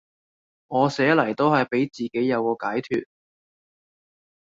[0.65, 3.05] 我寫嚟都係俾自己有個解脫